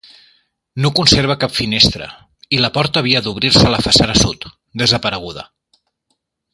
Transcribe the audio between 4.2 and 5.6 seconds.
sud, desapareguda.